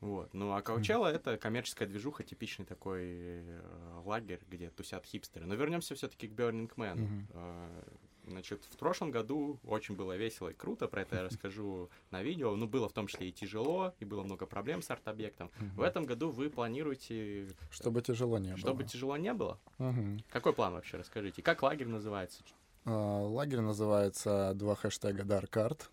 [0.01, 0.33] Вот.
[0.33, 5.45] Ну, а Каучелла— это коммерческая движуха, типичный такой э, лагерь, где тусят хипстеры.
[5.45, 6.95] Но вернемся все-таки к Burning Man.
[6.95, 7.27] Мгм.
[7.33, 7.83] Э,
[8.27, 12.55] Значит, в прошлом году очень было весело и круто, про это я расскажу на видео.
[12.55, 15.49] Ну, было в том числе и тяжело, и было много проблем с арт-объектом.
[15.75, 18.57] В этом году вы планируете, Чтобы тяжело не было.
[18.59, 19.59] чтобы тяжело не было?
[19.79, 20.19] Мгм.
[20.29, 21.41] Какой план вообще, расскажите?
[21.41, 22.43] Как лагерь называется?
[22.85, 22.91] А,
[23.25, 25.89] Лагерь называется два хэштега Dark Art.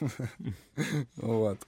[1.16, 1.58] Вот.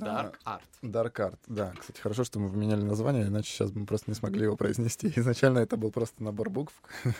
[0.00, 0.60] Dark Art.
[0.82, 1.72] Dark Art, да.
[1.78, 5.12] Кстати, хорошо, что мы поменяли название, иначе сейчас бы мы просто не смогли его произнести.
[5.16, 6.74] Изначально это был просто набор букв.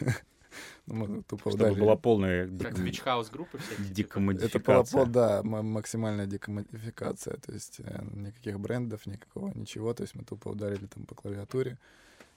[0.87, 1.80] Ну, мы тупо Чтобы ударили.
[1.80, 3.94] была полная Как в бичхаус группы всякие.
[3.94, 4.18] типа.
[4.18, 5.06] Это была, декомодификация.
[5.06, 7.37] да, максимальная декомодификация.
[7.38, 9.94] То есть э, никаких брендов, никакого ничего.
[9.94, 11.78] То есть мы тупо ударили там по клавиатуре.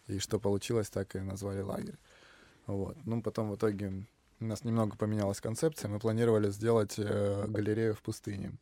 [0.07, 1.97] И что получилось, так и назвали лагерь.
[2.67, 2.95] Вот.
[3.05, 4.05] Ну, потом в итоге
[4.39, 5.89] у нас немного поменялась концепция.
[5.89, 8.53] Мы планировали сделать э, галерею в пустыне.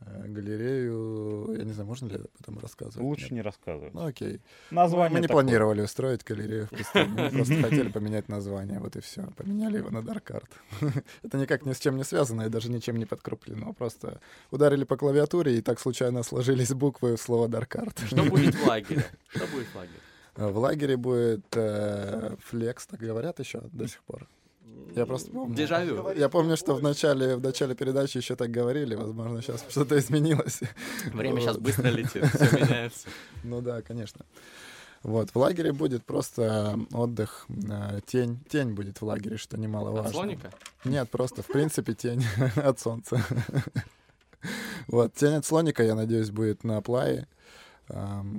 [0.00, 3.04] Э, галерею, я не знаю, можно ли об этом рассказывать?
[3.04, 3.32] Лучше Нет?
[3.32, 3.94] не рассказывать.
[3.94, 4.40] Ну, окей.
[4.70, 5.42] Название мы не такое.
[5.42, 7.08] планировали устроить галерею в пустыне.
[7.08, 9.28] Мы просто хотели поменять название, вот и все.
[9.36, 10.48] Поменяли его на Art.
[11.22, 13.72] Это никак ни с чем не связано и даже ничем не подкреплено.
[13.72, 18.06] Просто ударили по клавиатуре, и так случайно сложились буквы в слово Art.
[18.06, 19.04] Что будет в лагере?
[19.28, 19.98] Что будет в лагере?
[20.36, 24.28] В лагере будет э, флекс, так говорят еще до сих пор.
[24.94, 25.54] Я просто помню.
[25.54, 26.12] Дежавю.
[26.16, 28.94] Я помню, что в начале, в начале передачи еще так говорили.
[28.94, 30.60] Возможно, сейчас что-то изменилось.
[31.12, 33.08] Время сейчас быстро летит, все меняется.
[33.44, 34.24] Ну да, конечно.
[35.02, 38.40] Вот, в лагере будет просто отдых, э, тень.
[38.48, 40.08] Тень будет в лагере, что немаловажно.
[40.08, 40.50] От слоника?
[40.84, 42.24] Нет, просто, в принципе, тень
[42.56, 43.24] от солнца.
[44.86, 47.26] Вот, тень от слоника, я надеюсь, будет на плае.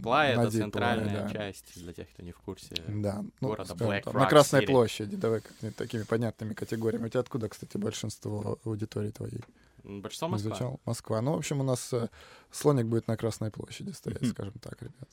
[0.03, 1.29] Плая— на это центральная Play, да.
[1.29, 2.75] часть, для тех, кто не в курсе.
[2.87, 4.67] Да, ну, города Black Rock на Красной City.
[4.67, 5.41] площади, давай
[5.77, 7.05] такими понятными категориями.
[7.05, 9.41] У тебя откуда, кстати, большинство аудитории твоей
[9.83, 10.51] Большинство Москва.
[10.51, 10.79] изучал?
[10.85, 11.21] Москва.
[11.21, 12.09] Ну, в общем, у нас э,
[12.51, 15.09] слоник будет на Красной площади стоять, скажем так, ребят.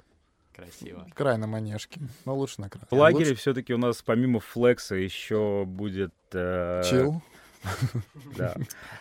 [0.55, 1.07] Красиво.
[1.15, 2.99] Край на манежке, но лучше на В Красной.
[2.99, 6.15] лагере Лучше все-таки у нас помимо флекса еще будет...
[6.33, 7.23] э, Чил.
[8.37, 8.55] Да.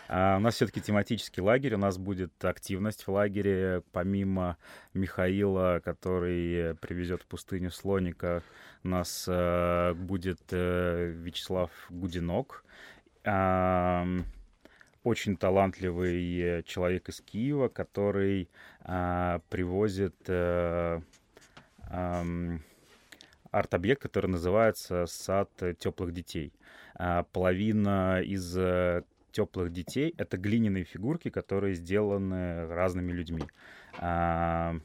[0.08, 4.56] А у нас все-таки тематический лагерь, у нас будет активность в лагере, помимо
[4.94, 8.42] Михаила, который привезет в пустыню слоника,
[8.82, 12.64] у нас э, будет э, Вячеслав Гудинок,
[13.24, 14.24] ам,
[15.02, 18.48] очень талантливый человек из Киева, который
[18.80, 20.16] а, привозит
[21.88, 22.60] ам,
[23.50, 26.52] арт-объект, который называется «Сад теплых детей».
[26.94, 33.44] А, половина из э, теплых детей— это глиняные фигурки, которые сделаны разными людьми.
[33.98, 34.76] А,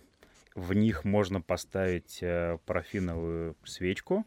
[0.55, 4.25] в них можно поставить э, парафиновую свечку,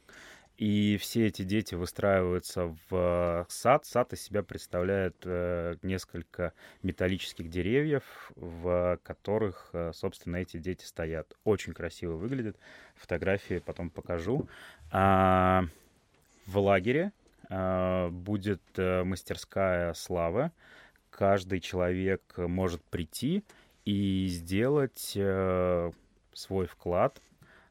[0.56, 3.84] и все эти дети выстраиваются в сад.
[3.86, 8.04] Сад из себя представляет э, несколько металлических деревьев,
[8.36, 11.36] в которых, э, собственно, эти дети стоят.
[11.44, 12.56] Очень красиво выглядит.
[12.96, 14.48] Фотографии потом покажу.
[14.90, 15.64] А,
[16.46, 17.12] в лагере
[17.50, 20.50] будет э, мастерская славы.
[21.10, 23.44] Каждый человек может прийти
[23.84, 25.92] и сделать э,
[26.32, 27.20] свой вклад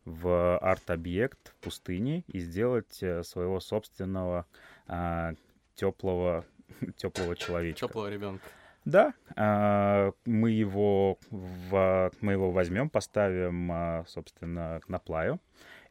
[0.06, 4.46] в арт-объект в пустыне и сделать э, своего собственного
[4.88, 5.34] а,
[5.76, 6.46] теплого,
[6.98, 7.88] теплого человечка.
[7.88, 8.44] Теплого ребенка.
[8.86, 15.40] Да, а, мы его, в, мы его возьмем, поставим, а, собственно, на плаю.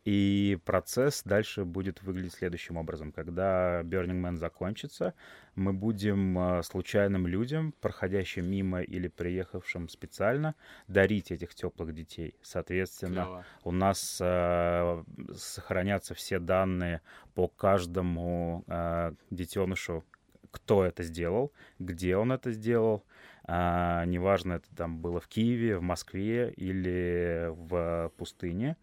[0.04, 3.12] И процесс дальше будет выглядеть следующим образом.
[3.12, 5.14] Когда Burning Man закончится,
[5.54, 10.56] мы будем а, случайным людям, проходящим мимо или приехавшим специально,
[10.88, 12.34] дарить этих теплых детей.
[12.42, 13.44] Соответственно, Клево.
[13.62, 15.04] у нас э,
[15.36, 17.00] сохранятся все данные
[17.34, 20.04] по каждому э, детенышу,
[20.50, 23.04] кто это сделал, где он это сделал.
[23.44, 28.76] А, неважно, это там было в Киеве, в Москве или в пустыне.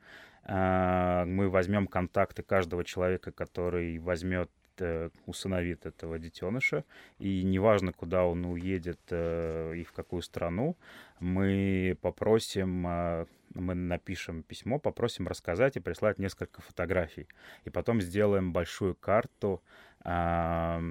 [0.51, 6.85] А, мы возьмем контакты каждого человека, который возьмет э, усыновит этого детеныша,
[7.19, 10.75] и неважно, куда он уедет э, и в какую страну,
[11.19, 17.27] мы попросим, э, мы напишем письмо, попросим рассказать и прислать несколько фотографий.
[17.65, 19.61] И потом сделаем большую карту,
[20.03, 20.81] а,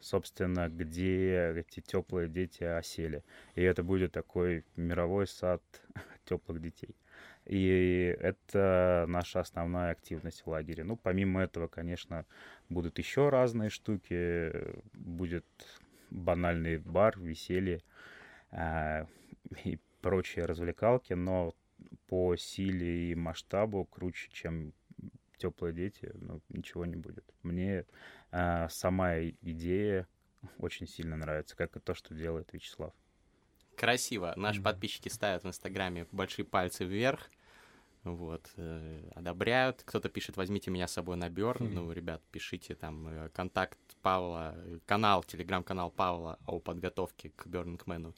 [0.00, 3.24] собственно, где эти теплые дети осели.
[3.56, 5.62] И это будет такой мировой сад
[6.24, 6.94] теплых детей.
[7.46, 10.84] И это наша основная активность в лагере.
[10.84, 12.24] Ну, помимо этого, конечно,
[12.68, 14.52] будут еще разные штуки.
[14.94, 15.46] Будет
[16.10, 17.82] банальный бар, веселье
[18.50, 19.06] а,
[19.64, 21.54] и прочие развлекалки, но
[22.06, 24.72] по силе и масштабу круче, чем
[25.36, 27.24] теплые дети, ну, ничего не будет.
[27.42, 27.86] Мне
[28.30, 30.08] а, сама идея
[30.58, 32.94] очень сильно нравится, как и то, что делает Вячеслав.
[33.76, 34.32] Красиво.
[34.36, 34.64] Наши Мгм.
[34.64, 37.30] подписчики ставят в Инстаграме большие пальцы вверх.
[38.04, 39.82] Вот, э, одобряют.
[39.84, 41.62] Кто-то пишет, возьмите меня с собой на.
[41.62, 41.74] Мгм.
[41.74, 48.14] Ну, ребят, пишите там э, контакт Павла, э, канал, телеграм-канал Павла о подготовке к Бёрнингмену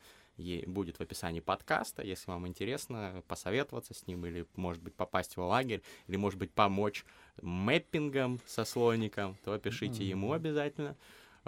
[0.66, 5.40] будет в описании подкаста, если вам интересно посоветоваться с ним, или, может быть, попасть в
[5.40, 7.04] лагерь, или, может быть, помочь
[7.40, 10.10] мэппингом со слоником, то пишите Мгм.
[10.10, 10.96] ему обязательно.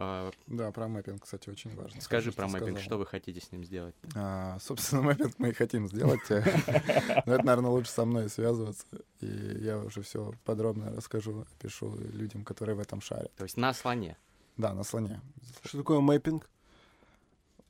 [0.01, 2.01] А, Да, про мэппинг, кстати, очень важно.
[2.01, 2.85] Скажи Хорошо, про ты мэппинг, сказал.
[2.85, 3.97] что вы хотите с ним сделать?
[4.15, 6.21] А, собственно, мэппинг мы и хотим сделать.
[6.31, 8.87] Но это, наверное, лучше со мной связываться.
[9.21, 9.27] И
[9.61, 13.35] я уже все подробно расскажу, опишу людям, которые в этом шарят.
[13.35, 14.17] То есть на слоне.
[14.57, 15.21] Да, на слоне.
[15.65, 16.49] Что такое мэппинг?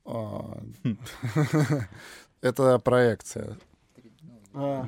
[0.04, 0.62] А,
[2.42, 3.56] Это проекция.
[4.52, 4.86] А,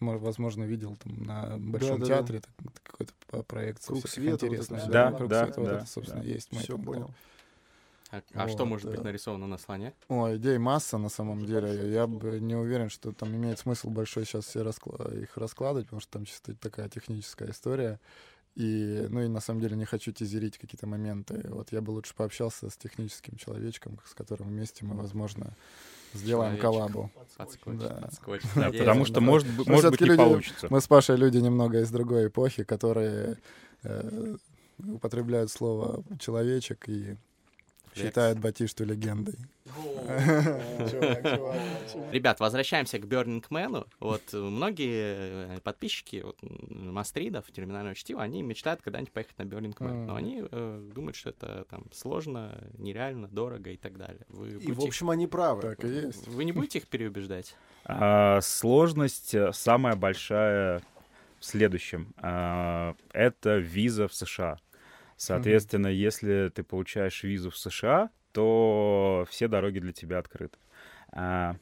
[0.00, 2.40] возможно, видел там на Большом театре
[2.84, 4.82] какой-то по- проекция Круг света, вот интересных.
[4.82, 4.90] всё.
[4.90, 6.28] Да, круг да, света, вот да, это, собственно, да.
[6.28, 6.82] есть все да.
[6.84, 7.10] понял.
[8.12, 9.04] А, а что Вот, может быть да.
[9.04, 9.94] нарисовано на слоне?
[10.08, 11.92] О, идей масса на самом деле.
[11.92, 16.00] Я бы не уверен, что там имеет смысл большой сейчас все раскла- их раскладывать, потому
[16.00, 18.00] что там чисто такая техническая история.
[18.56, 21.46] И, ну и на самом деле не хочу тизерить какие-то моменты.
[21.50, 25.54] Вот я бы лучше пообщался с техническим человечком, с которым вместе мы, возможно,
[26.14, 27.10] сделаем коллабу.
[27.36, 27.88] Подскочит, Да.
[28.02, 28.48] подскочит.
[28.54, 30.66] Да, Надеюсь, потому что может, быть- может быть не люди- получится.
[30.70, 33.38] Мы с Пашей люди немного из другой эпохи, которые
[33.82, 34.36] э,
[34.86, 37.16] употребляют слово «человечек» и.
[37.94, 39.34] Считают Батишту легендой.
[42.12, 43.86] Ребят, возвращаемся к Burning Man.
[44.00, 49.76] Вот э, многие э, подписчики вот, Мастридов, терминального чтива, они мечтают когда-нибудь поехать на Burning
[49.78, 50.06] Man.
[50.06, 54.24] Но они э, думают, что это там сложно, нереально, дорого и так далее.
[54.28, 55.62] Вы, И, в их- общем, они правы.
[55.62, 56.26] Так и есть.
[56.26, 57.54] вы не будете их переубеждать?
[57.84, 60.82] А, сложность самая большая
[61.38, 62.12] в следующем.
[62.18, 64.58] А, это виза в США.
[65.20, 70.56] Соответственно, если ты получаешь визу в США, то все дороги для тебя открыты.
[71.12, 71.56] А,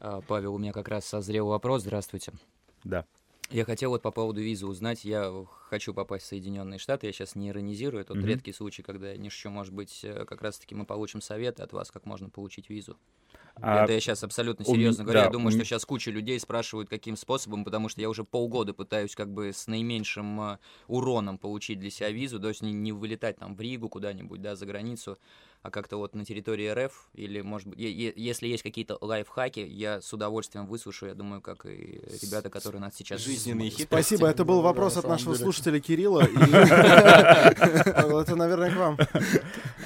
[0.00, 1.82] А, Павел, у меня как раз созрел вопрос.
[1.82, 2.32] Здравствуйте.
[2.82, 3.04] да.
[3.50, 5.04] Я хотел вот по поводу визы узнать.
[5.04, 5.30] Я
[5.72, 8.26] хочу попасть в Соединенные Штаты, я сейчас не иронизирую, это Мгм.
[8.26, 11.72] редкий случай, когда я не шучу, может быть, э, как раз-таки мы получим советы от
[11.72, 12.98] вас, как можно получить визу.
[13.54, 15.20] А, это я сейчас абсолютно у серьезно говорю.
[15.20, 18.24] да, я думаю, у что сейчас куча людей спрашивают, каким способом, потому что я уже
[18.24, 20.58] полгода пытаюсь как бы с наименьшим э,
[20.88, 24.56] уроном получить для себя визу, то есть не, не вылетать там в Ригу куда-нибудь, да,
[24.56, 25.16] за границу,
[25.62, 30.12] а как-то вот на территории РФ, или, может быть, если есть какие-то лайфхаки, я с
[30.12, 33.20] удовольствием выслушаю, я думаю, как и ребята, которые нас сейчас...
[33.20, 33.84] Жизненные хитрости.
[33.86, 35.44] Спасибо, это был Да, вопрос на от нашего деле.
[35.44, 36.22] слушателя Кирилла.
[36.24, 36.34] и-
[37.94, 38.98] Павел, Это, наверное, к вам.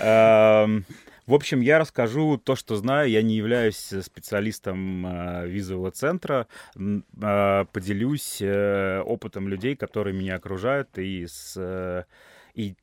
[0.01, 0.85] Эм,
[1.27, 3.11] В общем, я расскажу то, что знаю.
[3.11, 6.47] Я не являюсь э, специалистом э, визового центра.
[6.77, 12.07] Э, Поделюсь э, опытом людей, которые меня окружают, и, с,
[12.55, 12.75] и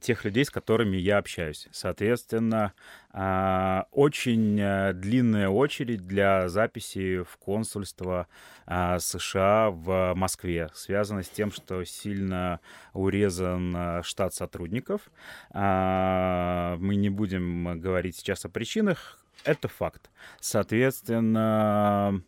[0.00, 1.68] тех людей, с которыми я общаюсь.
[1.72, 2.72] Соответственно,
[3.12, 8.26] а, очень э, длинная очередь для записи в консульство
[8.66, 12.60] а, США в Москве, связана с тем, что сильно
[12.92, 15.10] урезан э, штат сотрудников.
[15.50, 19.18] А, Мы не будем говорить сейчас о причинах.
[19.44, 20.10] Это факт.
[20.40, 22.22] Соответственно,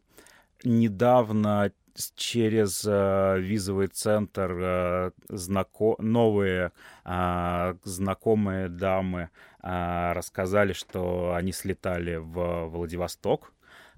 [0.65, 1.73] недавно
[2.17, 6.73] через э, визовый центр э, знако- новые
[7.05, 9.31] а, знакомые дамы
[9.61, 13.53] а, рассказали, что они слетали в Владивосток.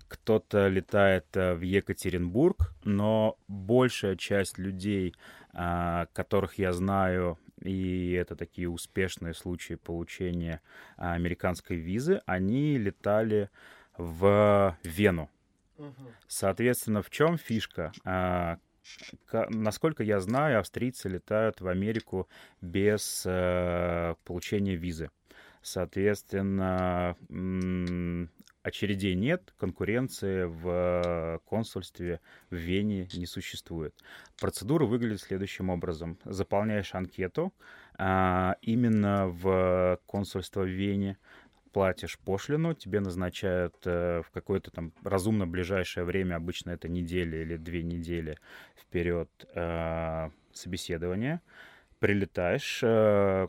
[0.08, 5.14] Кто-то летает э, в Екатеринбург, но большая часть людей,
[5.52, 10.60] а, которых я знаю, и это такие успешные случаи получения
[10.96, 13.50] американской визы, они летали
[13.96, 15.30] в Вену.
[16.26, 17.92] Соответственно, в чем фишка?
[18.04, 18.58] А,
[19.50, 22.28] Насколько я знаю, австрийцы летают в Америку
[22.60, 25.10] без э, получения визы.
[25.62, 27.16] Соответственно,
[28.62, 33.92] очередей нет, конкуренции в консульстве в Вене не существует.
[34.40, 36.18] Процедура выглядит следующим образом.
[36.24, 37.52] Заполняешь анкету
[37.98, 41.18] а, именно в консульство в Вене,
[41.72, 47.56] платишь пошлину, тебе назначают э, в какое-то там разумно ближайшее время, обычно это неделя или
[47.56, 48.38] две недели
[48.76, 51.40] вперед, э, собеседование.
[51.98, 53.48] Прилетаешь, э,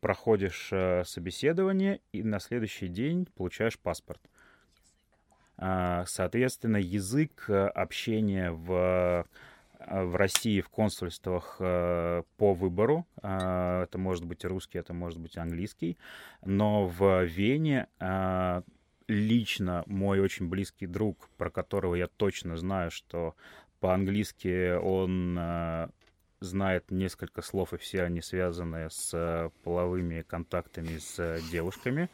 [0.00, 4.20] проходишь э, собеседование и на следующий день получаешь паспорт.
[5.56, 9.24] А, Соответственно, язык э, общения в, э,
[9.88, 13.06] в России в консульствах э, по выбору.
[13.22, 15.98] а, Это может быть русский, это может быть английский.
[16.44, 17.88] Но в Вене
[19.06, 23.34] лично мой очень близкий друг, про которого я точно знаю, что
[23.80, 25.38] по-английски он
[26.44, 32.08] знает несколько слов, и все они связаны с э, половыми контактами с э, девушками,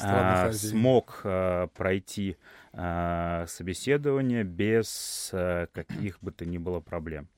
[0.00, 2.36] а, смог а, пройти
[2.72, 7.28] собеседование без а, каких бы то ни было проблем.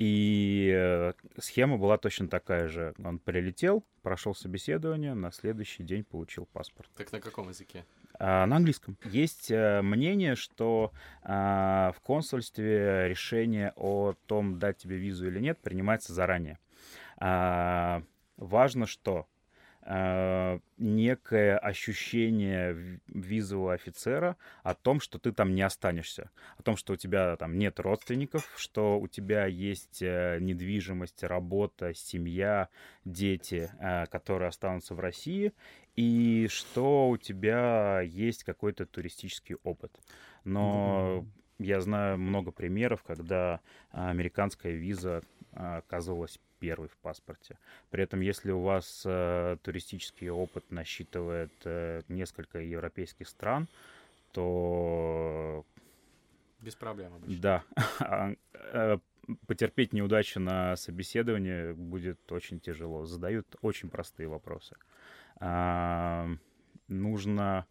[0.00, 2.94] И э, схема была точно такая же.
[3.04, 6.88] Он прилетел, прошел собеседование, на следующий день получил паспорт.
[6.96, 7.84] Так на каком языке?
[8.18, 8.96] А, на английском.
[9.04, 15.58] Есть э, мнение, что а, в консульстве решение о том, дать тебе визу или нет,
[15.60, 16.58] принимается заранее.
[17.18, 18.02] А,
[18.38, 19.26] важно, что а,
[19.86, 26.96] некое ощущение визового офицера о том, что ты там не останешься, о том, что у
[26.96, 32.68] тебя там нет родственников, что у тебя есть э, недвижимость, работа, семья,
[33.04, 35.52] дети, э, которые останутся в России,
[35.96, 39.98] и что у тебя есть какой-то туристический опыт.
[40.44, 41.26] Но
[41.58, 47.58] я знаю много примеров, когда американская виза оказывалась первой в паспорте.
[47.90, 53.66] При этом, если у вас э, туристический опыт насчитывает э, несколько европейских стран,
[54.32, 55.64] то
[56.60, 57.42] Без проблем обычно.
[57.42, 57.64] да,
[58.00, 58.98] а, э,
[59.46, 63.06] потерпеть неудачу на собеседовании будет очень тяжело.
[63.06, 64.76] Задают очень простые вопросы.
[66.88, 67.66] Нужно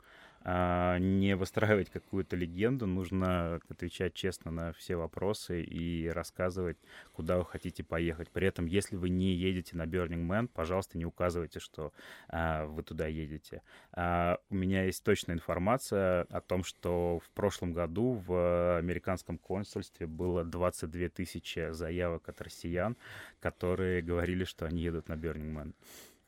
[1.00, 6.78] не выстраивать какую-то легенду, нужно отвечать честно на все вопросы и рассказывать,
[7.14, 8.30] куда вы хотите поехать.
[8.30, 11.94] При этом, если вы не едете на Burning Man, пожалуйста, не указывайте, что
[12.28, 13.62] а, вы туда едете.
[13.92, 20.08] А, у меня есть точная информация о том, что в прошлом году в американском консульстве
[20.08, 22.98] было 22 тысячи заявок от россиян,
[23.40, 25.74] которые говорили, что они едут на Burning Man.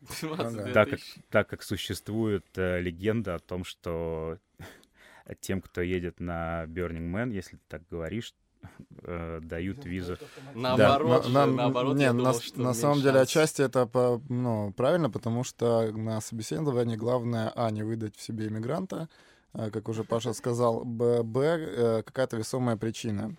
[0.01, 4.37] 22 Так как, так как существует э, легенда о том, что
[5.41, 8.33] тем, кто едет на Burning Man, если ты так говоришь,
[9.03, 10.17] э, дают визу.
[10.53, 13.29] Наоборот, На- же, на- наоборот, не, я на, думал, что на самом деле шанс.
[13.29, 18.47] отчасти это по- ну, правильно, потому что на собеседовании главное, а, не выдать в себе
[18.47, 19.09] иммигранта,
[19.53, 23.35] а, как уже Паша сказал, б, б, э, какая-то весомая причина.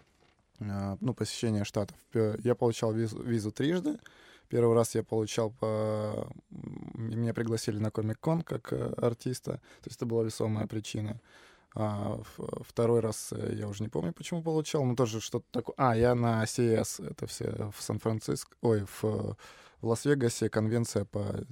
[0.61, 1.97] э, ну, посещение штатов.
[2.15, 3.99] Я получал визу, визу трижды.
[4.53, 6.29] Первый раз я получал по...
[6.51, 11.19] Меня пригласили на Комик-кон как э, артиста, то есть это была весомая причина.
[11.75, 12.21] А
[12.61, 15.75] второй раз э, я уже не помню, почему получал, но тоже что-то такое.
[15.79, 19.37] А, я на CES, это все в Сан-Франциско, ой, в, в
[19.89, 21.45] Лас-Вегасе конвенция по э,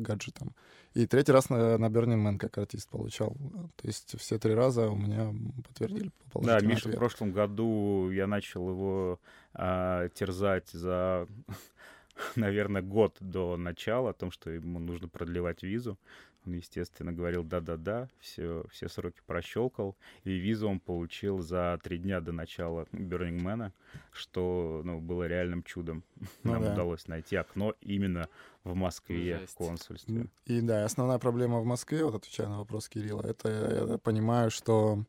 [0.00, 0.52] гаджетам.
[0.94, 3.36] И третий раз на, на Burning Man как артист получал.
[3.76, 5.32] То есть все три раза у меня
[5.64, 6.96] подтвердили по Да, Миша в ответ.
[6.96, 9.20] прошлом году я начал его
[9.54, 11.28] а, терзать за,
[12.36, 15.98] наверное, год до начала о том, что ему нужно продлевать визу.
[16.46, 19.96] Он, естественно, говорил да-да-да, все, все сроки прощелкал.
[20.24, 23.72] И визу он получил за три дня до начала Man,
[24.12, 26.04] что ну, было реальным чудом.
[26.44, 26.72] Ну Нам да.
[26.72, 28.28] удалось найти окно именно
[28.64, 29.52] в Москве Жесть.
[29.52, 30.26] в консульстве.
[30.46, 35.04] И да, основная проблема в Москве, вот отвечая на вопрос Кирилла, это я понимаю, что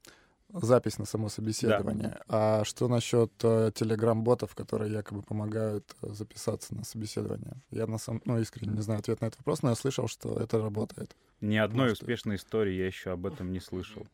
[0.53, 2.19] запись на само собеседование.
[2.27, 7.61] А что насчет э, телеграм-ботов, которые якобы помогают э, записаться на собеседование?
[7.71, 10.37] Я на самом, ну, искренне не знаю ответ на этот вопрос, но я слышал, что
[10.39, 11.15] это работает.
[11.41, 14.07] Ни одной Может, успешной истории я еще об этом не слышал.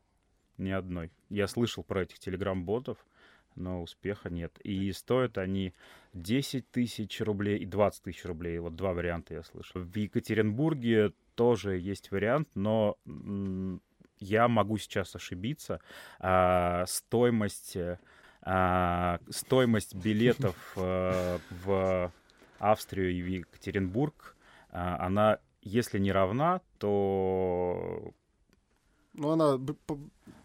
[0.57, 1.11] Ни одной.
[1.29, 2.97] Я слышал про этих телеграм-ботов,
[3.55, 4.57] но успеха нет.
[4.63, 5.73] И стоят они
[6.13, 8.59] 10 тысяч рублей и 20 тысяч рублей.
[8.59, 9.81] Вот два варианта я слышал.
[9.81, 12.97] В Екатеринбурге тоже есть вариант, но
[14.26, 15.80] я могу сейчас ошибиться.
[16.19, 17.78] А, стоимость,
[18.41, 22.11] а, стоимость билетов э, в
[22.59, 24.36] Австрию и в Екатеринбург,
[24.71, 28.13] а, она, если не равна, то
[29.13, 29.59] Ну, она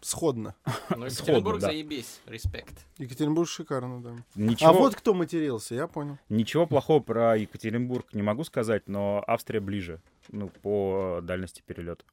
[0.01, 0.55] сходна.
[0.95, 1.67] Ну, Екатеринбург, да.
[1.67, 2.21] заебись.
[2.25, 2.85] Респект.
[2.97, 4.15] Екатеринбург шикарно, да.
[4.35, 6.17] ничего, А вот кто матерился, я понял.
[6.29, 12.03] ничего плохого про Екатеринбург не могу сказать, но Австрия ближе, ну, по дальности перелета.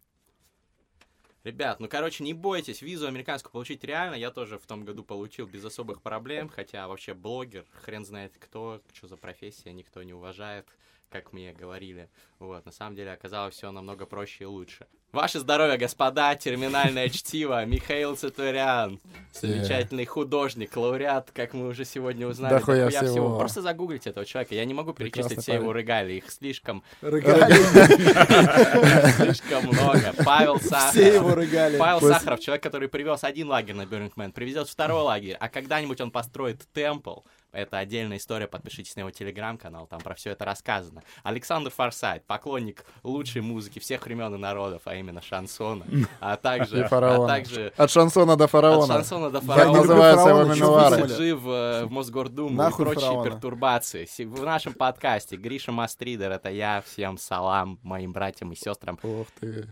[1.44, 4.16] Ребят, ну, короче, не бойтесь, визу американскую получить реально.
[4.16, 8.82] Я тоже в том году получил без особых проблем, хотя вообще блогер, хрен знает кто,
[8.92, 10.66] что за профессия, никто не уважает,
[11.08, 12.10] как мне говорили.
[12.40, 14.88] Вот, на самом деле оказалось все намного проще и лучше.
[15.10, 19.00] Ваше здоровье, господа, терминальное чтиво, Михаил Цитурян,
[19.32, 22.52] замечательный художник, лауреат, как мы уже сегодня узнали.
[22.52, 23.38] Дохуя дохуя всего.
[23.38, 27.24] Просто загуглите этого человека, я не могу перечислить все его регалии, их слишком, слишком
[29.66, 30.12] много.
[30.26, 30.90] Павел Сахаров.
[30.90, 31.78] Все его рыгали.
[31.78, 36.10] Павел Сахаров, человек, который привез один лагерь на Man, привезет второй лагерь, а когда-нибудь он
[36.10, 37.20] построит темпл.
[37.50, 41.02] Это отдельная история, подпишитесь на его телеграм-канал, там про все это рассказано.
[41.22, 45.84] Александр Форсайт, поклонник лучшей музыки всех времен и народов, а именно шансона,
[46.20, 48.86] а также, И а также От шансона до от фараона.
[48.86, 49.78] шансона до фараона.
[49.78, 50.96] называются его мемуары?
[51.08, 53.30] э, в Мосгордуму Нахуй и прочие фараона.
[53.30, 54.08] пертурбации.
[54.24, 58.98] В нашем подкасте Гриша Мастридер, это я, всем салам, моим братьям и сестрам.
[59.02, 59.68] Ух ты.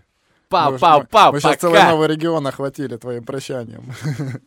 [0.48, 1.90] Пау, Мы- пау, мы- пау, Мы сейчас целый пока!
[1.90, 3.92] новый регион охватили твоим прощанием.